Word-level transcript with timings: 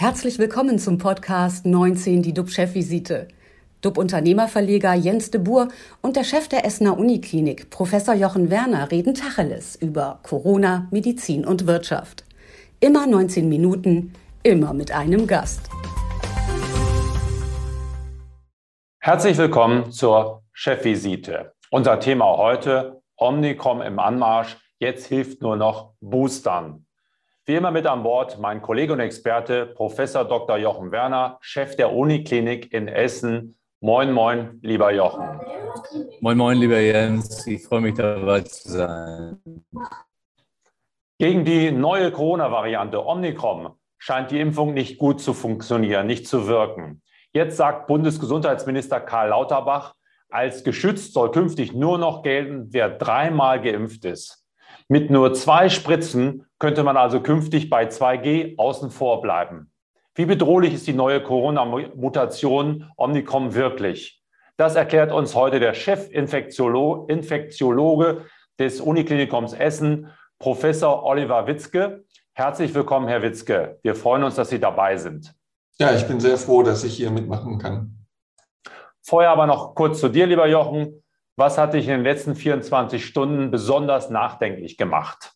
Herzlich 0.00 0.38
willkommen 0.38 0.78
zum 0.78 0.96
Podcast 0.96 1.66
19, 1.66 2.22
die 2.22 2.32
DUB-Chefvisite. 2.32 3.26
DUB-Unternehmerverleger 3.80 4.94
Jens 4.94 5.32
de 5.32 5.40
Boer 5.40 5.70
und 6.02 6.14
der 6.14 6.22
Chef 6.22 6.46
der 6.46 6.64
Essener 6.64 6.96
Uniklinik, 6.96 7.68
Professor 7.70 8.14
Jochen 8.14 8.48
Werner, 8.48 8.92
reden 8.92 9.14
Tacheles 9.14 9.74
über 9.74 10.20
Corona, 10.22 10.86
Medizin 10.92 11.44
und 11.44 11.66
Wirtschaft. 11.66 12.24
Immer 12.78 13.08
19 13.08 13.48
Minuten, 13.48 14.12
immer 14.44 14.72
mit 14.72 14.92
einem 14.92 15.26
Gast. 15.26 15.68
Herzlich 19.00 19.36
willkommen 19.36 19.90
zur 19.90 20.44
Chefvisite. 20.52 21.54
Unser 21.72 21.98
Thema 21.98 22.36
heute, 22.36 23.02
Omnicom 23.16 23.82
im 23.82 23.98
Anmarsch. 23.98 24.58
Jetzt 24.78 25.06
hilft 25.06 25.42
nur 25.42 25.56
noch 25.56 25.94
Boostern. 26.00 26.86
Wie 27.48 27.54
immer 27.54 27.70
mit 27.70 27.86
an 27.86 28.02
Bord 28.02 28.38
mein 28.38 28.60
Kollege 28.60 28.92
und 28.92 29.00
Experte, 29.00 29.64
Professor 29.64 30.22
Dr. 30.22 30.58
Jochen 30.58 30.92
Werner, 30.92 31.38
Chef 31.40 31.76
der 31.76 31.94
Uniklinik 31.94 32.74
in 32.74 32.88
Essen. 32.88 33.56
Moin, 33.80 34.12
moin, 34.12 34.58
lieber 34.60 34.92
Jochen. 34.92 35.24
Moin, 36.20 36.36
moin, 36.36 36.58
lieber 36.58 36.78
Jens. 36.78 37.46
Ich 37.46 37.66
freue 37.66 37.80
mich 37.80 37.94
dabei 37.94 38.42
zu 38.42 38.68
sein. 38.68 39.38
Gegen 41.18 41.46
die 41.46 41.70
neue 41.70 42.10
Corona-Variante 42.10 43.02
Omnicron 43.02 43.70
scheint 43.96 44.30
die 44.30 44.40
Impfung 44.40 44.74
nicht 44.74 44.98
gut 44.98 45.22
zu 45.22 45.32
funktionieren, 45.32 46.06
nicht 46.06 46.28
zu 46.28 46.48
wirken. 46.48 47.00
Jetzt 47.32 47.56
sagt 47.56 47.86
Bundesgesundheitsminister 47.86 49.00
Karl 49.00 49.30
Lauterbach, 49.30 49.94
als 50.28 50.64
geschützt 50.64 51.14
soll 51.14 51.30
künftig 51.30 51.72
nur 51.72 51.96
noch 51.96 52.22
gelten, 52.22 52.66
wer 52.72 52.90
dreimal 52.90 53.62
geimpft 53.62 54.04
ist. 54.04 54.44
Mit 54.90 55.10
nur 55.10 55.34
zwei 55.34 55.68
Spritzen 55.68 56.46
könnte 56.58 56.82
man 56.82 56.96
also 56.96 57.20
künftig 57.20 57.68
bei 57.68 57.88
2G 57.88 58.56
außen 58.56 58.90
vor 58.90 59.20
bleiben. 59.20 59.70
Wie 60.14 60.24
bedrohlich 60.24 60.72
ist 60.72 60.86
die 60.86 60.94
neue 60.94 61.22
Corona-Mutation 61.22 62.90
Omnicom 62.96 63.54
wirklich? 63.54 64.24
Das 64.56 64.76
erklärt 64.76 65.12
uns 65.12 65.34
heute 65.34 65.60
der 65.60 65.74
Chefinfektiologe 65.74 68.24
des 68.58 68.80
Uniklinikums 68.80 69.52
Essen, 69.52 70.08
Professor 70.38 71.04
Oliver 71.04 71.46
Witzke. 71.46 72.06
Herzlich 72.32 72.74
willkommen, 72.74 73.08
Herr 73.08 73.20
Witzke. 73.20 73.78
Wir 73.82 73.94
freuen 73.94 74.24
uns, 74.24 74.36
dass 74.36 74.48
Sie 74.48 74.58
dabei 74.58 74.96
sind. 74.96 75.34
Ja, 75.78 75.94
ich 75.94 76.08
bin 76.08 76.18
sehr 76.18 76.38
froh, 76.38 76.62
dass 76.62 76.82
ich 76.82 76.96
hier 76.96 77.10
mitmachen 77.10 77.58
kann. 77.58 78.06
Vorher 79.02 79.32
aber 79.32 79.46
noch 79.46 79.74
kurz 79.74 80.00
zu 80.00 80.08
dir, 80.08 80.26
lieber 80.26 80.48
Jochen. 80.48 81.02
Was 81.38 81.56
hat 81.56 81.72
dich 81.72 81.84
in 81.84 81.92
den 81.92 82.02
letzten 82.02 82.34
24 82.34 83.06
Stunden 83.06 83.52
besonders 83.52 84.10
nachdenklich 84.10 84.76
gemacht? 84.76 85.34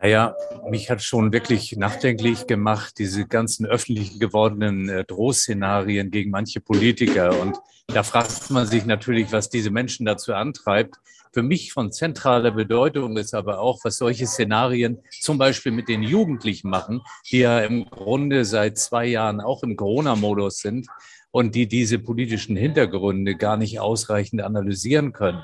Naja, 0.00 0.34
mich 0.70 0.88
hat 0.88 1.02
schon 1.02 1.34
wirklich 1.34 1.76
nachdenklich 1.76 2.46
gemacht, 2.46 2.94
diese 2.96 3.26
ganzen 3.26 3.66
öffentlich 3.66 4.18
gewordenen 4.18 4.88
äh, 4.88 5.04
Drohszenarien 5.04 6.10
gegen 6.10 6.30
manche 6.30 6.62
Politiker. 6.62 7.38
Und 7.38 7.60
da 7.88 8.02
fragt 8.02 8.50
man 8.50 8.66
sich 8.66 8.86
natürlich, 8.86 9.32
was 9.32 9.50
diese 9.50 9.70
Menschen 9.70 10.06
dazu 10.06 10.32
antreibt. 10.32 10.96
Für 11.34 11.42
mich 11.42 11.72
von 11.72 11.90
zentraler 11.90 12.52
Bedeutung 12.52 13.16
ist 13.16 13.34
aber 13.34 13.58
auch, 13.58 13.80
was 13.82 13.96
solche 13.96 14.24
Szenarien 14.24 15.00
zum 15.20 15.36
Beispiel 15.36 15.72
mit 15.72 15.88
den 15.88 16.04
Jugendlichen 16.04 16.70
machen, 16.70 17.00
die 17.28 17.38
ja 17.38 17.58
im 17.58 17.90
Grunde 17.90 18.44
seit 18.44 18.78
zwei 18.78 19.06
Jahren 19.06 19.40
auch 19.40 19.64
im 19.64 19.74
Corona-Modus 19.74 20.58
sind 20.58 20.86
und 21.32 21.56
die 21.56 21.66
diese 21.66 21.98
politischen 21.98 22.54
Hintergründe 22.54 23.34
gar 23.34 23.56
nicht 23.56 23.80
ausreichend 23.80 24.42
analysieren 24.42 25.12
können. 25.12 25.42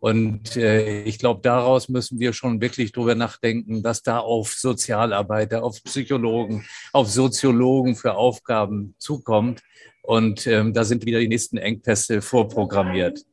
Und 0.00 0.56
äh, 0.56 1.02
ich 1.02 1.20
glaube, 1.20 1.40
daraus 1.40 1.88
müssen 1.88 2.18
wir 2.18 2.32
schon 2.32 2.60
wirklich 2.60 2.90
drüber 2.90 3.14
nachdenken, 3.14 3.84
dass 3.84 4.02
da 4.02 4.18
auf 4.18 4.54
Sozialarbeiter, 4.54 5.62
auf 5.62 5.84
Psychologen, 5.84 6.66
auf 6.92 7.08
Soziologen 7.08 7.94
für 7.94 8.16
Aufgaben 8.16 8.96
zukommt. 8.98 9.62
Und 10.02 10.48
ähm, 10.48 10.72
da 10.72 10.82
sind 10.82 11.06
wieder 11.06 11.20
die 11.20 11.28
nächsten 11.28 11.58
Engpässe 11.58 12.22
vorprogrammiert. 12.22 13.24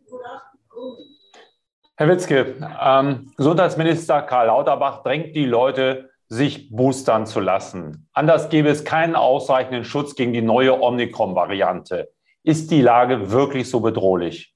Herr 1.98 2.10
Witzke, 2.10 2.56
ähm, 2.84 3.32
Gesundheitsminister 3.38 4.22
Karl 4.24 4.48
Lauterbach 4.48 5.02
drängt 5.02 5.34
die 5.34 5.46
Leute 5.46 6.10
sich 6.28 6.70
boostern 6.70 7.26
zu 7.26 7.40
lassen. 7.40 8.10
Anders 8.12 8.50
gäbe 8.50 8.68
es 8.68 8.84
keinen 8.84 9.16
ausreichenden 9.16 9.86
Schutz 9.86 10.16
gegen 10.16 10.34
die 10.34 10.42
neue 10.42 10.82
Omikron-Variante. 10.82 12.10
Ist 12.44 12.70
die 12.72 12.82
Lage 12.82 13.32
wirklich 13.32 13.70
so 13.70 13.80
bedrohlich? 13.80 14.54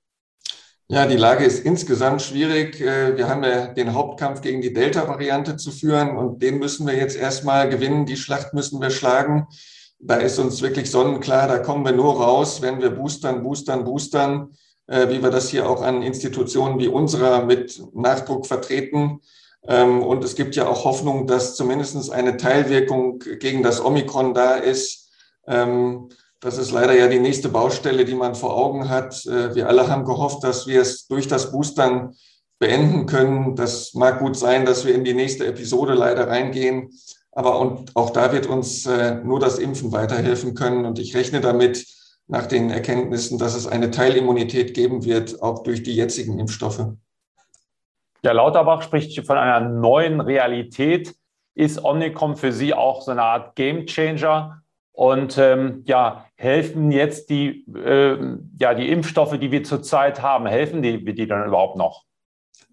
Ja, 0.89 1.05
die 1.05 1.15
Lage 1.15 1.45
ist 1.45 1.65
insgesamt 1.65 2.21
schwierig. 2.21 2.81
Äh, 2.81 3.15
wir 3.15 3.29
haben 3.29 3.43
ja 3.45 3.67
den 3.67 3.93
Hauptkampf 3.93 4.41
gegen 4.41 4.61
die 4.61 4.73
Delta-Variante 4.73 5.55
zu 5.55 5.71
führen 5.71 6.17
und 6.17 6.41
den 6.41 6.59
müssen 6.59 6.85
wir 6.87 6.95
jetzt 6.95 7.15
erstmal 7.15 7.69
gewinnen. 7.69 8.05
Die 8.05 8.17
Schlacht 8.17 8.53
müssen 8.53 8.81
wir 8.81 8.89
schlagen. 8.89 9.47
Da 9.99 10.15
ist 10.15 10.39
uns 10.39 10.61
wirklich 10.61 10.91
sonnenklar, 10.91 11.47
da 11.47 11.59
kommen 11.59 11.85
wir 11.85 11.91
nur 11.93 12.21
raus, 12.21 12.61
wenn 12.61 12.81
wir 12.81 12.89
boostern, 12.89 13.43
boostern, 13.43 13.85
boostern, 13.85 14.49
wie 14.89 15.21
wir 15.21 15.29
das 15.29 15.49
hier 15.49 15.69
auch 15.69 15.81
an 15.81 16.01
Institutionen 16.01 16.79
wie 16.79 16.87
unserer 16.87 17.45
mit 17.45 17.81
Nachdruck 17.93 18.47
vertreten. 18.47 19.21
Ähm, 19.67 20.01
und 20.01 20.23
es 20.23 20.35
gibt 20.35 20.55
ja 20.55 20.67
auch 20.67 20.85
Hoffnung, 20.85 21.27
dass 21.27 21.55
zumindest 21.55 22.11
eine 22.11 22.37
Teilwirkung 22.37 23.19
gegen 23.39 23.63
das 23.63 23.83
Omikron 23.83 24.33
da 24.33 24.55
ist. 24.55 25.09
Ähm, 25.47 26.09
das 26.39 26.57
ist 26.57 26.71
leider 26.71 26.93
ja 26.93 27.07
die 27.07 27.19
nächste 27.19 27.49
Baustelle, 27.49 28.05
die 28.05 28.15
man 28.15 28.35
vor 28.35 28.55
Augen 28.55 28.89
hat. 28.89 29.25
Äh, 29.25 29.55
wir 29.55 29.67
alle 29.67 29.89
haben 29.89 30.05
gehofft, 30.05 30.43
dass 30.43 30.67
wir 30.67 30.81
es 30.81 31.07
durch 31.07 31.27
das 31.27 31.51
Boostern 31.51 32.15
beenden 32.59 33.05
können. 33.05 33.55
Das 33.55 33.93
mag 33.93 34.19
gut 34.19 34.37
sein, 34.37 34.65
dass 34.65 34.85
wir 34.85 34.95
in 34.95 35.03
die 35.03 35.13
nächste 35.13 35.45
Episode 35.45 35.93
leider 35.93 36.27
reingehen. 36.27 36.91
Aber 37.31 37.55
auch 37.93 38.09
da 38.09 38.31
wird 38.33 38.47
uns 38.47 38.85
äh, 38.85 39.15
nur 39.15 39.39
das 39.39 39.59
Impfen 39.59 39.91
weiterhelfen 39.91 40.55
können. 40.55 40.85
Und 40.85 40.99
ich 40.99 41.15
rechne 41.15 41.41
damit 41.41 41.85
nach 42.29 42.45
den 42.45 42.69
Erkenntnissen, 42.69 43.39
dass 43.39 43.55
es 43.55 43.67
eine 43.67 43.91
Teilimmunität 43.91 44.73
geben 44.75 45.03
wird, 45.03 45.41
auch 45.41 45.63
durch 45.63 45.83
die 45.83 45.95
jetzigen 45.95 46.39
Impfstoffe. 46.39 46.85
Ja, 48.21 48.31
Lauterbach 48.33 48.83
spricht 48.83 49.25
von 49.25 49.37
einer 49.37 49.67
neuen 49.67 50.21
Realität. 50.21 51.15
Ist 51.55 51.83
Omnicom 51.83 52.37
für 52.37 52.53
Sie 52.53 52.73
auch 52.73 53.01
so 53.01 53.11
eine 53.11 53.23
Art 53.23 53.55
Gamechanger? 53.55 54.61
Und 54.91 55.37
ähm, 55.37 55.83
ja, 55.85 56.25
helfen 56.35 56.91
jetzt 56.91 57.29
die, 57.29 57.65
äh, 57.73 58.17
ja, 58.59 58.73
die 58.73 58.89
Impfstoffe, 58.89 59.37
die 59.39 59.51
wir 59.51 59.63
zurzeit 59.63 60.21
haben, 60.21 60.45
helfen 60.45 60.81
die, 60.81 61.03
die 61.03 61.27
dann 61.27 61.47
überhaupt 61.47 61.77
noch? 61.77 62.03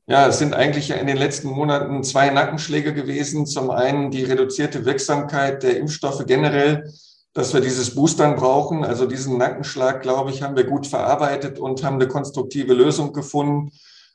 Ja, 0.06 0.26
es 0.28 0.38
sind 0.38 0.54
eigentlich 0.54 0.90
in 0.90 1.06
den 1.06 1.16
letzten 1.16 1.48
Monaten 1.48 2.04
zwei 2.04 2.30
Nackenschläge 2.30 2.92
gewesen. 2.92 3.46
Zum 3.46 3.70
einen 3.70 4.10
die 4.10 4.24
reduzierte 4.24 4.84
Wirksamkeit 4.84 5.62
der 5.62 5.78
Impfstoffe 5.78 6.26
generell, 6.26 6.92
dass 7.36 7.52
wir 7.52 7.60
dieses 7.60 7.94
Boostern 7.94 8.34
brauchen. 8.34 8.82
Also 8.82 9.04
diesen 9.04 9.36
Nackenschlag, 9.36 10.00
glaube 10.00 10.30
ich, 10.30 10.42
haben 10.42 10.56
wir 10.56 10.64
gut 10.64 10.86
verarbeitet 10.86 11.58
und 11.58 11.84
haben 11.84 11.96
eine 11.96 12.08
konstruktive 12.08 12.72
Lösung 12.72 13.12
gefunden. 13.12 13.72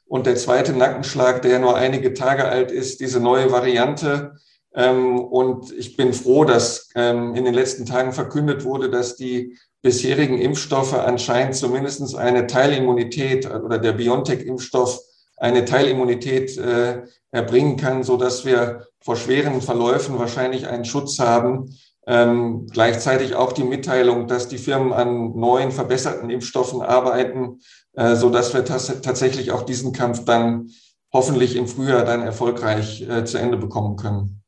Und 0.07 0.25
der 0.25 0.37
zweite 0.37 0.73
Nackenschlag, 0.73 1.43
der 1.43 1.59
nur 1.59 1.75
einige 1.75 2.15
Tage 2.15 2.45
alt 2.45 2.71
ist, 2.71 2.99
diese 2.99 3.19
neue 3.19 3.51
Variante. 3.51 4.37
Ähm, 4.73 5.19
und 5.19 5.71
ich 5.71 5.95
bin 5.97 6.13
froh, 6.13 6.45
dass 6.45 6.89
ähm, 6.95 7.35
in 7.35 7.45
den 7.45 7.53
letzten 7.53 7.85
Tagen 7.85 8.11
verkündet 8.11 8.63
wurde, 8.65 8.89
dass 8.89 9.17
die 9.17 9.55
bisherigen 9.83 10.39
Impfstoffe 10.39 10.95
anscheinend 10.95 11.55
zumindest 11.55 12.15
eine 12.15 12.47
Teilimmunität 12.47 13.45
oder 13.45 13.77
der 13.77 13.93
BioNTech-Impfstoff 13.93 14.99
eine 15.37 15.65
Teilimmunität 15.65 16.57
äh, 16.57 17.03
erbringen 17.29 17.77
kann, 17.77 18.01
so 18.01 18.17
dass 18.17 18.45
wir 18.45 18.87
vor 18.99 19.15
schweren 19.15 19.61
Verläufen 19.61 20.17
wahrscheinlich 20.17 20.67
einen 20.67 20.85
Schutz 20.85 21.19
haben. 21.19 21.77
Ähm, 22.11 22.67
gleichzeitig 22.67 23.35
auch 23.35 23.53
die 23.53 23.63
Mitteilung, 23.63 24.27
dass 24.27 24.49
die 24.49 24.57
Firmen 24.57 24.91
an 24.91 25.31
neuen 25.33 25.71
verbesserten 25.71 26.29
Impfstoffen 26.29 26.81
arbeiten, 26.81 27.59
äh, 27.93 28.15
so 28.15 28.29
dass 28.29 28.53
wir 28.53 28.65
tatsächlich 28.65 29.53
auch 29.53 29.61
diesen 29.61 29.93
Kampf 29.93 30.25
dann 30.25 30.71
hoffentlich 31.13 31.55
im 31.55 31.67
Frühjahr 31.67 32.03
dann 32.03 32.21
erfolgreich 32.21 33.07
äh, 33.07 33.23
zu 33.23 33.37
Ende 33.37 33.55
bekommen 33.55 33.95
können. 33.95 34.43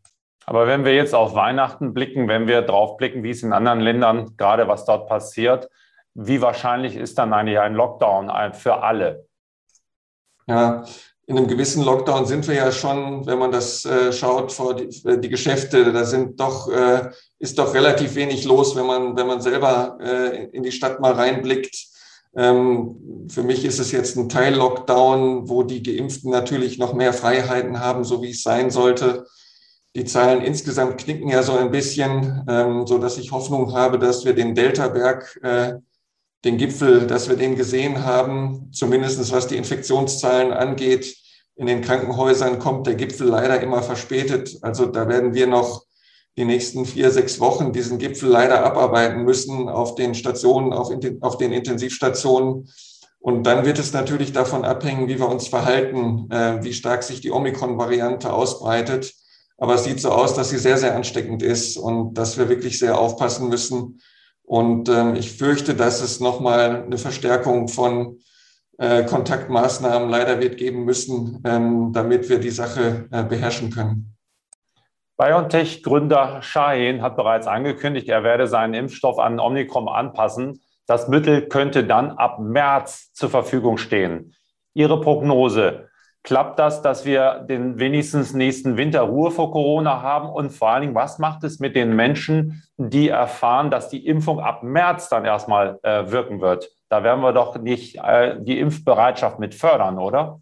Aber 0.46 0.68
wenn 0.68 0.84
wir 0.84 0.94
jetzt 0.94 1.16
auf 1.16 1.36
Weihnachten 1.36 1.94
blicken, 1.94 2.28
wenn 2.28 2.48
wir 2.48 2.64
drauf 2.64 2.98
blicken, 2.98 3.24
wie 3.24 3.30
es 3.30 3.44
in 3.44 3.54
anderen 3.54 3.80
Ländern 3.80 4.36
gerade 4.36 4.68
was 4.68 4.84
dort 4.84 5.08
passiert, 5.08 5.70
wie 6.16 6.42
wahrscheinlich 6.42 6.98
ist 6.98 7.18
dann 7.18 7.32
eigentlich 7.32 7.60
ein 7.60 7.76
Lockdown 7.76 8.30
für 8.52 8.84
alle? 8.84 9.26
Ja, 10.48 10.84
in 11.26 11.38
einem 11.38 11.48
gewissen 11.48 11.84
Lockdown 11.84 12.26
sind 12.26 12.48
wir 12.48 12.56
ja 12.56 12.72
schon, 12.72 13.26
wenn 13.26 13.40
man 13.40 13.52
das 13.52 13.86
äh, 13.86 14.12
schaut 14.12 14.52
vor 14.52 14.76
die, 14.76 14.90
die, 14.90 15.30
Geschäfte, 15.30 15.94
da 15.94 16.04
sind 16.04 16.40
doch, 16.40 16.70
äh, 16.70 17.12
ist 17.40 17.58
doch 17.58 17.74
relativ 17.74 18.16
wenig 18.16 18.44
los, 18.44 18.76
wenn 18.76 18.86
man, 18.86 19.16
wenn 19.16 19.28
man 19.28 19.42
selber 19.42 19.98
äh, 20.02 20.46
in 20.48 20.64
die 20.64 20.72
Stadt 20.72 21.00
mal 21.00 21.14
reinblickt. 21.14 21.76
Ähm, 22.36 23.28
für 23.30 23.44
mich 23.44 23.64
ist 23.64 23.80
es 23.80 23.92
jetzt 23.92 24.18
ein 24.18 24.28
Teil-Lockdown, 24.28 25.48
wo 25.48 25.64
die 25.64 25.82
Geimpften 25.82 26.30
natürlich 26.30 26.78
noch 26.78 26.94
mehr 26.94 27.14
Freiheiten 27.14 27.80
haben, 27.80 28.04
so 28.04 28.22
wie 28.22 28.32
es 28.32 28.44
sein 28.44 28.70
sollte. 28.70 29.26
Die 29.96 30.06
Zahlen 30.06 30.42
insgesamt 30.42 30.98
knicken 30.98 31.30
ja 31.30 31.44
so 31.44 31.54
ein 31.54 31.72
bisschen, 31.72 32.44
ähm, 32.50 32.86
so 32.86 32.98
dass 32.98 33.18
ich 33.18 33.32
Hoffnung 33.32 33.74
habe, 33.74 33.98
dass 34.00 34.26
wir 34.26 34.34
den 34.34 34.56
Delta-Berg, 34.56 35.40
äh, 35.44 35.74
den 36.44 36.58
Gipfel, 36.58 37.08
dass 37.08 37.30
wir 37.30 37.36
den 37.36 37.56
gesehen 37.56 38.04
haben, 38.04 38.70
zumindestens 38.74 39.32
was 39.32 39.48
die 39.48 39.58
Infektionszahlen 39.58 40.52
angeht. 40.52 41.16
In 41.56 41.68
den 41.68 41.82
Krankenhäusern 41.82 42.60
kommt 42.60 42.88
der 42.88 42.96
Gipfel 42.96 43.28
leider 43.28 43.62
immer 43.62 43.84
verspätet. 43.84 44.58
Also 44.62 44.86
da 44.86 45.08
werden 45.08 45.34
wir 45.34 45.48
noch 45.48 45.84
die 46.36 46.46
nächsten 46.46 46.86
vier, 46.86 47.12
sechs 47.12 47.40
Wochen 47.40 47.72
diesen 47.72 48.00
Gipfel 48.00 48.30
leider 48.30 48.66
abarbeiten 48.66 49.24
müssen 49.24 49.70
auf 49.70 49.96
den 49.96 50.16
Stationen, 50.16 50.74
auf, 50.74 50.90
auf 51.22 51.38
den 51.38 51.54
Intensivstationen. 51.54 52.68
Und 53.20 53.44
dann 53.44 53.66
wird 53.66 53.80
es 53.80 53.94
natürlich 53.94 54.34
davon 54.34 54.66
abhängen, 54.66 55.08
wie 55.08 55.20
wir 55.20 55.30
uns 55.30 55.48
verhalten, 55.48 56.30
äh, 56.30 56.62
wie 56.62 56.74
stark 56.74 57.04
sich 57.04 57.22
die 57.22 57.32
Omikron-Variante 57.32 58.34
ausbreitet. 58.34 59.14
Aber 59.58 59.76
es 59.76 59.86
sieht 59.86 60.02
so 60.02 60.10
aus, 60.10 60.34
dass 60.34 60.50
sie 60.50 60.58
sehr, 60.58 60.78
sehr 60.78 60.96
ansteckend 60.96 61.42
ist 61.42 61.78
und 61.78 62.16
dass 62.16 62.38
wir 62.38 62.50
wirklich 62.50 62.80
sehr 62.80 62.98
aufpassen 62.98 63.48
müssen. 63.48 64.02
Und 64.44 64.90
ähm, 64.90 65.16
ich 65.16 65.38
fürchte, 65.38 65.74
dass 65.74 66.02
es 66.02 66.20
nochmal 66.20 66.84
eine 66.84 66.98
Verstärkung 66.98 67.68
von 67.68 68.20
äh, 68.78 69.04
Kontaktmaßnahmen 69.04 70.10
leider 70.10 70.40
wird 70.40 70.58
geben 70.58 70.84
müssen, 70.84 71.42
ähm, 71.46 71.94
damit 71.94 72.30
wir 72.30 72.40
die 72.40 72.50
Sache 72.50 73.08
äh, 73.12 73.24
beherrschen 73.24 73.70
können. 73.70 74.16
BioNTech-Gründer 75.18 76.42
Shahin 76.42 77.02
hat 77.02 77.16
bereits 77.16 77.48
angekündigt, 77.48 78.10
er 78.10 78.24
werde 78.24 78.48
seinen 78.48 78.74
Impfstoff 78.74 79.20
an 79.20 79.40
Omnicom 79.40 79.88
anpassen. 79.88 80.62
Das 80.88 81.08
Mittel 81.08 81.48
könnte 81.48 81.86
dann 81.86 82.12
ab 82.12 82.40
März 82.40 83.14
zur 83.14 83.30
Verfügung 83.30 83.78
stehen. 83.78 84.34
Ihre 84.74 85.00
Prognose, 85.00 85.88
klappt 86.24 86.58
das, 86.58 86.82
dass 86.82 87.06
wir 87.06 87.46
den 87.48 87.80
wenigstens 87.80 88.34
nächsten 88.34 88.78
Winter 88.78 89.02
Ruhe 89.02 89.30
vor 89.30 89.52
Corona 89.52 90.02
haben? 90.02 90.30
Und 90.30 90.52
vor 90.52 90.70
allen 90.70 90.82
Dingen, 90.82 90.96
was 90.96 91.20
macht 91.20 91.44
es 91.44 91.60
mit 91.60 91.76
den 91.76 91.96
Menschen, 91.96 92.64
die 92.78 93.10
erfahren, 93.10 93.70
dass 93.70 93.90
die 93.90 94.06
Impfung 94.08 94.40
ab 94.40 94.64
März 94.64 95.10
dann 95.10 95.26
erstmal 95.26 95.80
äh, 95.84 96.10
wirken 96.10 96.42
wird? 96.42 96.72
Da 96.90 97.04
werden 97.04 97.22
wir 97.22 97.34
doch 97.34 97.58
nicht 97.58 97.98
äh, 97.98 98.38
die 98.40 98.60
Impfbereitschaft 98.60 99.40
mit 99.40 99.54
fördern, 99.54 100.00
oder? 100.00 100.42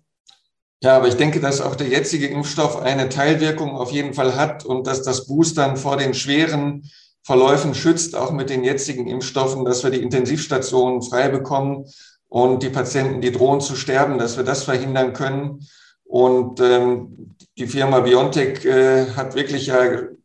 Ja, 0.83 0.97
aber 0.97 1.07
ich 1.07 1.17
denke, 1.17 1.39
dass 1.39 1.61
auch 1.61 1.75
der 1.75 1.87
jetzige 1.87 2.27
Impfstoff 2.27 2.81
eine 2.81 3.09
Teilwirkung 3.09 3.75
auf 3.75 3.91
jeden 3.91 4.13
Fall 4.13 4.35
hat 4.35 4.65
und 4.65 4.87
dass 4.87 5.03
das 5.03 5.27
Boostern 5.27 5.77
vor 5.77 5.97
den 5.97 6.13
schweren 6.13 6.89
Verläufen 7.23 7.75
schützt, 7.75 8.15
auch 8.15 8.31
mit 8.31 8.49
den 8.49 8.63
jetzigen 8.63 9.07
Impfstoffen, 9.07 9.63
dass 9.63 9.83
wir 9.83 9.91
die 9.91 10.01
Intensivstationen 10.01 11.03
frei 11.03 11.29
bekommen 11.29 11.85
und 12.31 12.63
die 12.63 12.69
Patienten, 12.69 13.19
die 13.19 13.33
drohen 13.33 13.59
zu 13.59 13.75
sterben, 13.75 14.17
dass 14.17 14.37
wir 14.37 14.45
das 14.45 14.63
verhindern 14.63 15.11
können. 15.11 15.67
Und 16.05 16.61
ähm, 16.61 17.35
die 17.57 17.67
Firma 17.67 17.99
BioNTech 17.99 18.63
äh, 18.63 19.07
hat 19.17 19.35
wirklich 19.35 19.67
ja 19.67 19.79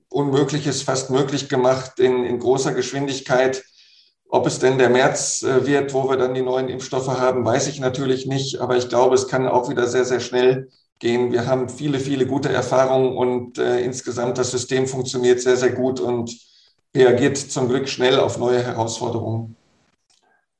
Unmögliches 0.08 0.82
fast 0.82 1.10
möglich 1.10 1.48
gemacht 1.48 1.98
in, 1.98 2.24
in 2.24 2.38
großer 2.38 2.74
Geschwindigkeit. 2.74 3.64
Ob 4.28 4.46
es 4.46 4.60
denn 4.60 4.78
der 4.78 4.88
März 4.88 5.42
äh, 5.42 5.66
wird, 5.66 5.94
wo 5.94 6.08
wir 6.08 6.16
dann 6.16 6.34
die 6.34 6.42
neuen 6.42 6.68
Impfstoffe 6.68 7.08
haben, 7.08 7.44
weiß 7.44 7.66
ich 7.66 7.80
natürlich 7.80 8.26
nicht. 8.26 8.60
Aber 8.60 8.76
ich 8.76 8.88
glaube, 8.88 9.16
es 9.16 9.26
kann 9.26 9.48
auch 9.48 9.68
wieder 9.68 9.88
sehr, 9.88 10.04
sehr 10.04 10.20
schnell 10.20 10.68
gehen. 11.00 11.32
Wir 11.32 11.48
haben 11.48 11.68
viele, 11.68 11.98
viele 11.98 12.26
gute 12.26 12.50
Erfahrungen 12.52 13.16
und 13.16 13.58
äh, 13.58 13.80
insgesamt 13.80 14.38
das 14.38 14.52
System 14.52 14.86
funktioniert 14.86 15.40
sehr, 15.40 15.56
sehr 15.56 15.72
gut 15.72 15.98
und 15.98 16.30
reagiert 16.94 17.36
zum 17.36 17.68
Glück 17.68 17.88
schnell 17.88 18.20
auf 18.20 18.38
neue 18.38 18.62
Herausforderungen. 18.62 19.56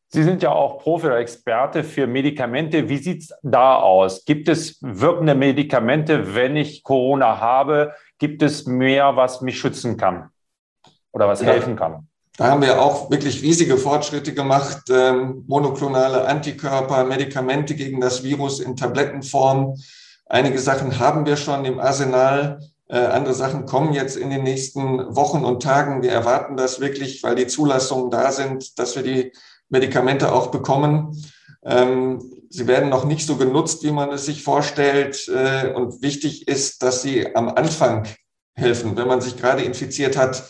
Sie 0.08 0.22
sind 0.22 0.42
ja 0.42 0.52
auch 0.52 0.78
Profi 0.78 1.06
oder 1.06 1.18
Experte 1.18 1.82
für 1.82 2.06
Medikamente. 2.06 2.88
Wie 2.88 2.98
sieht 2.98 3.22
es 3.22 3.34
da 3.42 3.76
aus? 3.76 4.24
Gibt 4.24 4.48
es 4.48 4.78
wirkende 4.80 5.34
Medikamente, 5.34 6.34
wenn 6.34 6.56
ich 6.56 6.84
Corona 6.84 7.40
habe? 7.40 7.92
Gibt 8.18 8.42
es 8.42 8.66
mehr, 8.66 9.16
was 9.16 9.40
mich 9.40 9.58
schützen 9.58 9.96
kann 9.96 10.30
oder 11.12 11.26
was 11.26 11.40
ja. 11.40 11.48
helfen 11.48 11.76
kann? 11.76 12.08
Da 12.36 12.48
haben 12.48 12.62
wir 12.62 12.80
auch 12.80 13.10
wirklich 13.10 13.42
riesige 13.42 13.78
Fortschritte 13.78 14.34
gemacht. 14.34 14.82
Ähm, 14.90 15.44
monoklonale 15.48 16.26
Antikörper, 16.26 17.04
Medikamente 17.04 17.74
gegen 17.74 18.00
das 18.00 18.22
Virus 18.22 18.60
in 18.60 18.76
Tablettenform. 18.76 19.74
Einige 20.26 20.58
Sachen 20.58 20.98
haben 20.98 21.24
wir 21.24 21.36
schon 21.36 21.64
im 21.64 21.80
Arsenal. 21.80 22.60
Äh, 22.88 22.98
andere 22.98 23.34
Sachen 23.34 23.64
kommen 23.64 23.94
jetzt 23.94 24.16
in 24.16 24.30
den 24.30 24.44
nächsten 24.44 25.16
Wochen 25.16 25.44
und 25.44 25.62
Tagen. 25.62 26.02
Wir 26.02 26.12
erwarten 26.12 26.56
das 26.56 26.78
wirklich, 26.78 27.22
weil 27.22 27.34
die 27.34 27.46
Zulassungen 27.46 28.10
da 28.10 28.30
sind, 28.30 28.78
dass 28.78 28.94
wir 28.96 29.02
die 29.02 29.32
Medikamente 29.68 30.32
auch 30.32 30.48
bekommen. 30.48 31.16
Ähm, 31.64 32.20
sie 32.50 32.66
werden 32.66 32.88
noch 32.88 33.04
nicht 33.04 33.26
so 33.26 33.36
genutzt, 33.36 33.82
wie 33.82 33.90
man 33.90 34.12
es 34.12 34.26
sich 34.26 34.42
vorstellt. 34.42 35.28
Äh, 35.28 35.72
und 35.72 36.02
wichtig 36.02 36.48
ist, 36.48 36.82
dass 36.82 37.02
sie 37.02 37.34
am 37.34 37.48
Anfang 37.48 38.06
helfen, 38.54 38.96
wenn 38.96 39.08
man 39.08 39.20
sich 39.20 39.36
gerade 39.36 39.62
infiziert 39.62 40.16
hat 40.16 40.44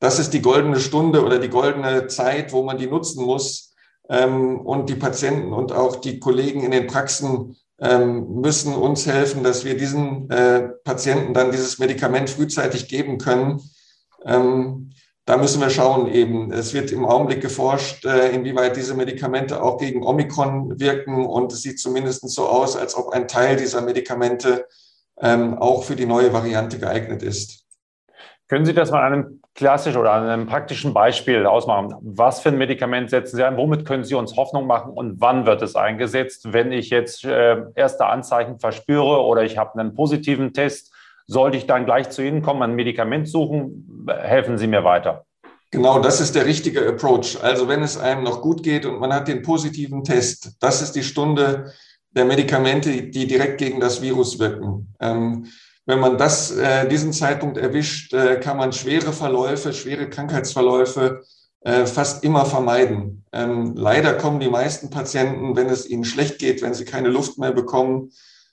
das 0.00 0.18
ist 0.18 0.32
die 0.32 0.42
goldene 0.42 0.78
Stunde 0.78 1.24
oder 1.24 1.38
die 1.38 1.48
goldene 1.48 2.06
Zeit, 2.06 2.52
wo 2.52 2.62
man 2.62 2.78
die 2.78 2.86
nutzen 2.86 3.24
muss. 3.24 3.74
Ähm, 4.08 4.60
und 4.60 4.88
die 4.88 4.94
Patienten 4.94 5.52
und 5.52 5.72
auch 5.72 5.96
die 5.96 6.18
Kollegen 6.18 6.62
in 6.62 6.70
den 6.70 6.86
Praxen 6.86 7.56
ähm, 7.80 8.40
müssen 8.40 8.74
uns 8.74 9.06
helfen, 9.06 9.42
dass 9.42 9.64
wir 9.64 9.76
diesen 9.76 10.30
äh, 10.30 10.68
Patienten 10.84 11.34
dann 11.34 11.50
dieses 11.50 11.78
Medikament 11.78 12.30
frühzeitig 12.30 12.88
geben 12.88 13.18
können. 13.18 13.60
Ähm, 15.28 15.34
da 15.34 15.36
müssen 15.36 15.60
wir 15.60 15.70
schauen 15.70 16.08
eben. 16.08 16.52
Es 16.52 16.74
wird 16.74 16.90
im 16.90 17.04
Augenblick 17.04 17.42
geforscht, 17.42 18.04
äh, 18.04 18.30
inwieweit 18.30 18.76
diese 18.76 18.94
Medikamente 18.94 19.62
auch 19.62 19.78
gegen 19.78 20.02
Omikron 20.02 20.80
wirken. 20.80 21.26
Und 21.26 21.52
es 21.52 21.62
sieht 21.62 21.78
zumindest 21.78 22.28
so 22.28 22.46
aus, 22.46 22.76
als 22.76 22.96
ob 22.96 23.10
ein 23.10 23.28
Teil 23.28 23.56
dieser 23.56 23.82
Medikamente 23.82 24.66
auch 25.20 25.82
für 25.82 25.96
die 25.96 26.06
neue 26.06 26.32
Variante 26.32 26.78
geeignet 26.78 27.24
ist. 27.24 27.64
Können 28.46 28.64
Sie 28.64 28.72
das 28.72 28.92
mal 28.92 29.04
an 29.04 29.12
einem 29.12 29.40
klassischen 29.54 29.98
oder 29.98 30.12
an 30.12 30.28
einem 30.28 30.46
praktischen 30.46 30.94
Beispiel 30.94 31.44
ausmachen? 31.44 31.92
Was 32.00 32.38
für 32.38 32.50
ein 32.50 32.56
Medikament 32.56 33.10
setzen 33.10 33.36
Sie 33.36 33.42
ein? 33.42 33.56
Womit 33.56 33.84
können 33.84 34.04
Sie 34.04 34.14
uns 34.14 34.36
Hoffnung 34.36 34.68
machen 34.68 34.92
und 34.92 35.20
wann 35.20 35.44
wird 35.44 35.60
es 35.60 35.74
eingesetzt? 35.74 36.52
Wenn 36.52 36.70
ich 36.70 36.90
jetzt 36.90 37.24
äh, 37.24 37.64
erste 37.74 38.06
Anzeichen 38.06 38.60
verspüre 38.60 39.24
oder 39.24 39.42
ich 39.42 39.58
habe 39.58 39.78
einen 39.78 39.94
positiven 39.94 40.52
Test, 40.52 40.94
sollte 41.28 41.56
ich 41.56 41.66
dann 41.66 41.84
gleich 41.84 42.10
zu 42.10 42.22
Ihnen 42.22 42.42
kommen, 42.42 42.62
ein 42.62 42.74
Medikament 42.74 43.28
suchen? 43.28 44.06
Helfen 44.08 44.58
Sie 44.58 44.66
mir 44.66 44.82
weiter. 44.82 45.26
Genau, 45.70 46.00
das 46.00 46.20
ist 46.20 46.34
der 46.34 46.46
richtige 46.46 46.88
Approach. 46.88 47.38
Also 47.42 47.68
wenn 47.68 47.82
es 47.82 47.98
einem 47.98 48.24
noch 48.24 48.40
gut 48.40 48.62
geht 48.62 48.86
und 48.86 48.98
man 48.98 49.12
hat 49.12 49.28
den 49.28 49.42
positiven 49.42 50.02
Test, 50.02 50.56
das 50.60 50.80
ist 50.80 50.92
die 50.92 51.02
Stunde 51.02 51.72
der 52.10 52.24
Medikamente, 52.24 53.02
die 53.02 53.26
direkt 53.26 53.58
gegen 53.58 53.78
das 53.78 54.00
Virus 54.00 54.38
wirken. 54.38 54.94
Ähm, 54.98 55.46
wenn 55.84 56.00
man 56.00 56.16
das, 56.16 56.50
äh, 56.50 56.88
diesen 56.88 57.12
Zeitpunkt 57.12 57.58
erwischt, 57.58 58.14
äh, 58.14 58.40
kann 58.40 58.56
man 58.56 58.72
schwere 58.72 59.12
Verläufe, 59.12 59.74
schwere 59.74 60.08
Krankheitsverläufe 60.08 61.22
äh, 61.60 61.84
fast 61.84 62.24
immer 62.24 62.46
vermeiden. 62.46 63.24
Ähm, 63.32 63.74
leider 63.76 64.14
kommen 64.14 64.40
die 64.40 64.48
meisten 64.48 64.88
Patienten, 64.88 65.54
wenn 65.54 65.68
es 65.68 65.88
ihnen 65.88 66.04
schlecht 66.04 66.38
geht, 66.38 66.62
wenn 66.62 66.72
sie 66.72 66.86
keine 66.86 67.08
Luft 67.08 67.38
mehr 67.38 67.52
bekommen, 67.52 68.10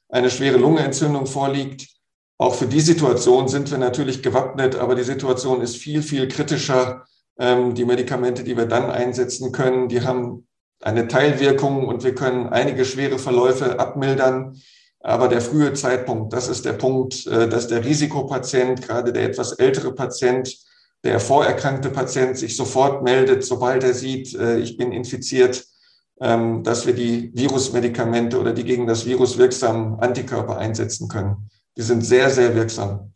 eine 0.09 0.29
schwere 0.29 0.57
Lungenentzündung 0.57 1.27
vorliegt. 1.27 1.94
Auch 2.37 2.55
für 2.55 2.67
die 2.67 2.81
Situation 2.81 3.47
sind 3.47 3.71
wir 3.71 3.77
natürlich 3.77 4.21
gewappnet, 4.21 4.75
aber 4.75 4.95
die 4.95 5.03
Situation 5.03 5.61
ist 5.61 5.77
viel, 5.77 6.01
viel 6.01 6.27
kritischer. 6.27 7.05
Ähm, 7.37 7.75
die 7.75 7.85
Medikamente, 7.85 8.43
die 8.43 8.57
wir 8.57 8.65
dann 8.65 8.89
einsetzen 8.89 9.51
können, 9.51 9.87
die 9.87 10.01
haben 10.01 10.47
eine 10.81 11.07
Teilwirkung 11.07 11.87
und 11.87 12.03
wir 12.03 12.15
können 12.15 12.47
einige 12.47 12.85
schwere 12.85 13.19
Verläufe 13.19 13.79
abmildern. 13.79 14.61
Aber 14.99 15.27
der 15.27 15.41
frühe 15.41 15.73
Zeitpunkt, 15.73 16.33
das 16.33 16.47
ist 16.47 16.65
der 16.65 16.73
Punkt, 16.73 17.25
äh, 17.27 17.47
dass 17.47 17.67
der 17.67 17.85
Risikopatient, 17.85 18.81
gerade 18.81 19.13
der 19.13 19.23
etwas 19.23 19.53
ältere 19.53 19.93
Patient, 19.93 20.57
der 21.03 21.19
vorerkrankte 21.19 21.89
Patient 21.89 22.37
sich 22.37 22.57
sofort 22.57 23.03
meldet, 23.03 23.43
sobald 23.45 23.83
er 23.83 23.93
sieht, 23.93 24.33
äh, 24.33 24.57
ich 24.57 24.77
bin 24.77 24.91
infiziert, 24.91 25.65
ähm, 26.19 26.63
dass 26.63 26.85
wir 26.85 26.93
die 26.93 27.31
Virusmedikamente 27.33 28.39
oder 28.39 28.53
die 28.53 28.63
gegen 28.63 28.87
das 28.87 29.05
Virus 29.05 29.37
wirksamen 29.37 29.99
Antikörper 29.99 30.57
einsetzen 30.57 31.07
können. 31.07 31.49
Die 31.77 31.81
sind 31.81 32.01
sehr, 32.01 32.29
sehr 32.29 32.55
wirksam. 32.55 33.11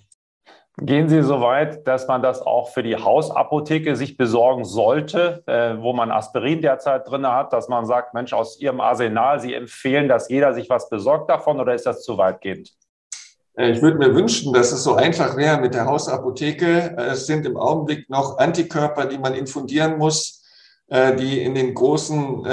Gehen 0.82 1.10
Sie 1.10 1.22
so 1.24 1.42
weit, 1.42 1.86
dass 1.88 2.08
man 2.08 2.22
das 2.22 2.42
auch 2.42 2.70
für 2.70 2.84
die 2.84 2.96
Hausapotheke 2.96 3.98
sich 3.98 4.16
besorgen 4.16 4.64
sollte, 4.64 5.44
äh, 5.46 5.76
wo 5.82 5.92
man 5.92 6.10
Aspirin 6.10 6.62
derzeit 6.62 7.10
drin 7.10 7.28
hat, 7.28 7.52
dass 7.52 7.68
man 7.68 7.86
sagt, 7.86 8.14
Mensch, 8.14 8.32
aus 8.32 8.60
Ihrem 8.62 8.80
Arsenal, 8.80 9.42
Sie 9.42 9.54
empfehlen, 9.54 10.08
dass 10.08 10.30
jeder 10.30 10.54
sich 10.54 10.70
was 10.70 10.90
besorgt 10.90 11.30
davon 11.30 11.60
oder 11.60 11.74
ist 11.74 11.86
das 11.86 12.04
zu 12.04 12.18
weitgehend? 12.18 12.72
Äh, 13.58 13.72
ich 13.72 13.82
würde 13.82 13.98
mir 13.98 14.16
wünschen, 14.16 14.54
dass 14.54 14.72
es 14.72 14.84
so 14.84 14.96
einfach 14.96 15.36
wäre 15.36 15.60
mit 15.60 15.74
der 15.74 15.86
Hausapotheke. 15.86 16.96
Äh, 16.98 17.08
es 17.12 17.28
sind 17.28 17.46
im 17.46 17.58
Augenblick 17.58 18.10
noch 18.10 18.38
Antikörper, 18.38 19.06
die 19.06 19.18
man 19.18 19.34
infundieren 19.34 19.98
muss, 19.98 20.39
die 20.92 21.44
in 21.44 21.54
den 21.54 21.76
großen 21.76 22.48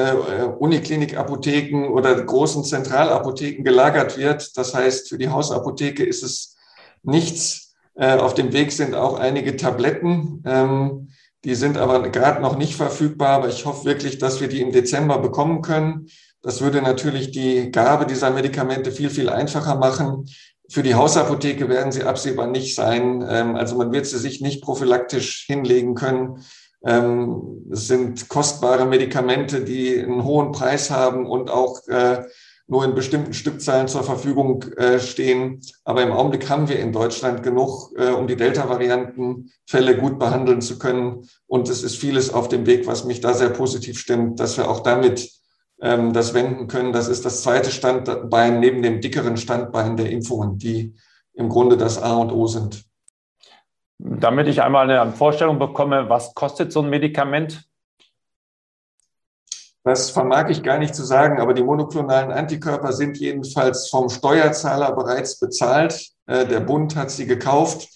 Uniklinikapotheken 0.58 1.88
oder 1.88 2.22
großen 2.22 2.64
Zentralapotheken 2.64 3.64
gelagert 3.64 4.18
wird. 4.18 4.58
Das 4.58 4.74
heißt, 4.74 5.08
für 5.08 5.16
die 5.16 5.30
Hausapotheke 5.30 6.04
ist 6.04 6.22
es 6.22 6.54
nichts 7.02 7.66
äh, 7.96 8.16
auf 8.16 8.34
dem 8.34 8.52
Weg 8.52 8.72
sind 8.72 8.94
auch 8.94 9.18
einige 9.18 9.56
Tabletten. 9.56 10.42
Ähm, 10.46 11.08
die 11.44 11.54
sind 11.54 11.78
aber 11.78 12.08
gerade 12.10 12.42
noch 12.42 12.56
nicht 12.56 12.76
verfügbar, 12.76 13.30
aber 13.30 13.48
ich 13.48 13.64
hoffe 13.64 13.84
wirklich, 13.84 14.18
dass 14.18 14.40
wir 14.40 14.48
die 14.48 14.60
im 14.60 14.72
Dezember 14.72 15.18
bekommen 15.18 15.62
können. 15.62 16.08
Das 16.42 16.60
würde 16.60 16.82
natürlich 16.82 17.30
die 17.30 17.70
Gabe 17.70 18.06
dieser 18.06 18.30
Medikamente 18.30 18.92
viel, 18.92 19.10
viel 19.10 19.28
einfacher 19.28 19.76
machen. 19.76 20.28
Für 20.68 20.82
die 20.82 20.94
Hausapotheke 20.94 21.68
werden 21.68 21.92
sie 21.92 22.02
absehbar 22.02 22.48
nicht 22.48 22.74
sein. 22.74 23.24
Ähm, 23.28 23.56
also 23.56 23.76
man 23.76 23.92
wird 23.92 24.06
sie 24.06 24.18
sich 24.18 24.40
nicht 24.40 24.62
prophylaktisch 24.62 25.46
hinlegen 25.46 25.94
können. 25.94 26.44
Ähm, 26.84 27.64
sind 27.70 28.28
kostbare 28.28 28.86
Medikamente, 28.86 29.64
die 29.64 29.98
einen 29.98 30.24
hohen 30.24 30.52
Preis 30.52 30.90
haben 30.90 31.26
und 31.26 31.50
auch 31.50 31.86
äh, 31.88 32.24
nur 32.68 32.84
in 32.84 32.94
bestimmten 32.94 33.32
Stückzahlen 33.32 33.86
zur 33.86 34.02
Verfügung 34.02 34.62
äh, 34.76 34.98
stehen. 34.98 35.60
Aber 35.84 36.02
im 36.02 36.12
Augenblick 36.12 36.48
haben 36.48 36.68
wir 36.68 36.78
in 36.78 36.92
Deutschland 36.92 37.42
genug, 37.42 37.92
äh, 37.96 38.10
um 38.10 38.26
die 38.26 38.36
Delta-Variantenfälle 38.36 39.96
gut 39.96 40.18
behandeln 40.18 40.60
zu 40.60 40.78
können. 40.78 41.28
Und 41.46 41.68
es 41.68 41.82
ist 41.82 41.96
vieles 41.96 42.32
auf 42.32 42.48
dem 42.48 42.66
Weg, 42.66 42.86
was 42.86 43.04
mich 43.04 43.20
da 43.20 43.34
sehr 43.34 43.50
positiv 43.50 43.98
stimmt, 43.98 44.40
dass 44.40 44.56
wir 44.56 44.68
auch 44.68 44.80
damit 44.80 45.30
ähm, 45.80 46.12
das 46.12 46.34
wenden 46.34 46.66
können. 46.66 46.92
Das 46.92 47.08
ist 47.08 47.24
das 47.24 47.42
zweite 47.42 47.70
Standbein 47.70 48.58
neben 48.58 48.82
dem 48.82 49.00
dickeren 49.00 49.36
Standbein 49.36 49.96
der 49.96 50.10
Impfungen, 50.10 50.58
die 50.58 50.94
im 51.34 51.48
Grunde 51.48 51.76
das 51.76 52.02
A 52.02 52.16
und 52.16 52.32
O 52.32 52.46
sind. 52.46 52.84
Damit 53.98 54.46
ich 54.46 54.62
einmal 54.62 54.90
eine 54.90 55.12
Vorstellung 55.12 55.58
bekomme, 55.58 56.08
was 56.08 56.34
kostet 56.34 56.72
so 56.72 56.82
ein 56.82 56.90
Medikament? 56.90 57.66
Das 59.84 60.10
vermag 60.10 60.50
ich 60.50 60.64
gar 60.64 60.78
nicht 60.78 60.94
zu 60.94 61.04
sagen, 61.04 61.40
aber 61.40 61.54
die 61.54 61.62
monoklonalen 61.62 62.32
Antikörper 62.32 62.92
sind 62.92 63.18
jedenfalls 63.18 63.88
vom 63.88 64.08
Steuerzahler 64.08 64.92
bereits 64.92 65.38
bezahlt. 65.38 66.10
Äh, 66.26 66.44
der 66.44 66.60
Bund 66.60 66.96
hat 66.96 67.10
sie 67.10 67.26
gekauft. 67.26 67.88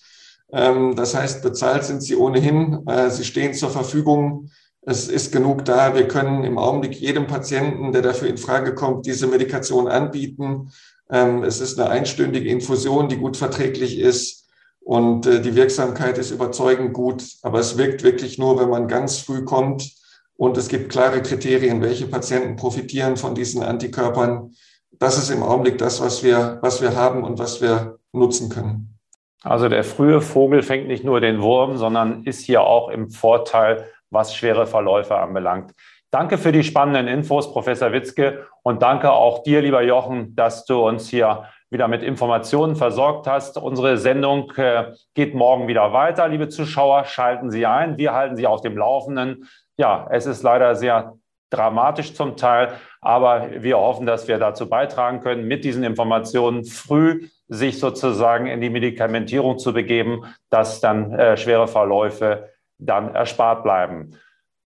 Ähm, 0.53 0.95
das 0.95 1.17
heißt, 1.17 1.43
bezahlt 1.43 1.85
sind 1.85 2.01
sie 2.01 2.15
ohnehin. 2.15 2.87
Äh, 2.87 3.11
sie 3.11 3.25
stehen 3.25 3.55
zur 3.55 3.71
Verfügung. 3.71 4.51
Es 4.83 5.09
ist 5.09 5.33
genug 5.33 5.65
da. 5.65 5.95
Wir 5.95 6.07
können 6.07 6.45
im 6.45 6.59
Augenblick 6.59 6.95
jedem 6.95 7.27
Patienten, 7.27 7.93
der 7.93 8.03
dafür 8.03 8.29
in 8.29 8.39
Frage 8.39 8.75
kommt, 8.75 9.07
diese 9.07 9.27
Medikation 9.27 9.89
anbieten. 9.89 10.71
Ähm, 11.11 11.43
es 11.43 11.61
ist 11.61 11.79
eine 11.79 11.91
einstündige 11.91 12.49
Infusion, 12.49 13.09
die 13.09 13.17
gut 13.17 13.37
verträglich 13.37 13.99
ist. 13.99 14.49
Und 14.81 15.27
äh, 15.27 15.41
die 15.41 15.55
Wirksamkeit 15.55 16.19
ist 16.19 16.31
überzeugend 16.31 16.93
gut. 16.93 17.25
Aber 17.43 17.59
es 17.59 17.77
wirkt 17.77 18.03
wirklich 18.03 18.39
nur, 18.39 18.59
wenn 18.59 18.71
man 18.71 18.89
ganz 18.89 19.19
früh 19.19 19.45
kommt. 19.45 19.91
Und 20.37 20.57
es 20.57 20.69
gibt 20.69 20.91
klare 20.91 21.23
Kriterien, 21.23 21.83
welche 21.83 22.07
Patienten 22.07 22.57
profitieren 22.57 23.17
von 23.17 23.35
diesen 23.35 23.63
Antikörpern. 23.63 24.53
Das 24.93 25.19
ist 25.19 25.31
im 25.31 25.43
Augenblick 25.43 25.79
das, 25.79 26.01
was 26.01 26.23
wir, 26.23 26.59
was 26.63 26.81
wir 26.81 26.97
haben 26.97 27.25
und 27.25 27.39
was 27.39 27.61
wir 27.61 27.99
nutzen 28.13 28.49
können. 28.49 28.99
Also 29.43 29.69
der 29.69 29.85
frühe 29.85 30.21
Vogel 30.21 30.63
fängt 30.63 30.89
nicht 30.89 31.05
nur 31.05 31.21
den 31.21 31.41
Wurm, 31.41 31.77
sondern 31.77 32.25
ist 32.25 32.41
hier 32.41 32.63
auch 32.63 32.89
im 32.89 33.11
Vorteil, 33.11 33.87
was 34.11 34.35
schwere 34.35 34.67
Verläufe 34.67 35.17
anbelangt. 35.17 35.73
Danke 36.13 36.39
für 36.39 36.51
die 36.51 36.65
spannenden 36.65 37.07
Infos, 37.07 37.53
Professor 37.53 37.93
Witzke. 37.93 38.47
Und 38.65 38.83
danke 38.83 39.13
auch 39.13 39.45
dir, 39.45 39.63
lieber 39.63 39.83
Jochen, 39.83 40.35
dass 40.35 40.65
du 40.65 40.85
uns 40.87 41.09
hier 41.09 41.45
wieder 41.71 41.87
mit 41.87 42.03
Informationen 42.03 42.75
versorgt 42.75 43.29
hast. 43.29 43.57
Unsere 43.57 43.97
Sendung 43.97 44.51
äh, 44.57 44.93
geht 45.15 45.35
morgen 45.35 45.69
wieder 45.69 45.93
weiter. 45.93 46.27
Liebe 46.27 46.49
Zuschauer, 46.49 47.05
schalten 47.05 47.53
Sie 47.53 47.65
ein. 47.65 47.97
Wir 47.97 48.13
halten 48.13 48.37
Sie 48.37 48.49
auf 48.49 48.61
dem 48.61 48.77
Laufenden. 48.77 49.49
Ja, 49.77 50.09
es 50.11 50.27
ist 50.27 50.43
leider 50.43 50.75
sehr 50.75 51.15
dramatisch 51.49 52.15
zum 52.15 52.37
Teil, 52.37 52.73
aber 53.01 53.63
wir 53.63 53.79
hoffen, 53.79 54.07
dass 54.07 54.27
wir 54.27 54.39
dazu 54.39 54.69
beitragen 54.69 55.21
können, 55.21 55.47
mit 55.47 55.65
diesen 55.65 55.85
Informationen 55.85 56.65
früh 56.65 57.29
sich 57.49 57.79
sozusagen 57.79 58.47
in 58.47 58.61
die 58.61 58.71
Medikamentierung 58.71 59.59
zu 59.59 59.73
begeben, 59.73 60.25
dass 60.49 60.81
dann 60.81 61.13
äh, 61.13 61.37
schwere 61.37 61.69
Verläufe 61.69 62.51
dann 62.79 63.15
erspart 63.15 63.63
bleiben. 63.63 64.17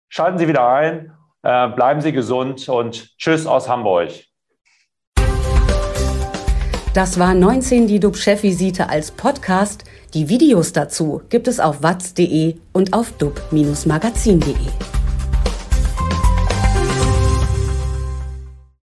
Schalten 0.09 0.37
Sie 0.37 0.47
wieder 0.47 0.67
ein, 0.67 1.13
äh, 1.43 1.67
bleiben 1.69 2.01
Sie 2.01 2.11
gesund 2.11 2.67
und 2.69 3.17
Tschüss 3.17 3.45
aus 3.45 3.67
Hamburg. 3.67 4.11
Das 6.93 7.17
war 7.17 7.33
19 7.33 7.87
die 7.87 8.01
DUB-Chefvisite 8.01 8.89
als 8.89 9.11
Podcast. 9.11 9.85
Die 10.13 10.27
Videos 10.27 10.73
dazu 10.73 11.21
gibt 11.29 11.47
es 11.47 11.61
auf 11.61 11.81
watz.de 11.81 12.55
und 12.73 12.93
auf 12.93 13.13
dub-magazin.de. 13.13 15.00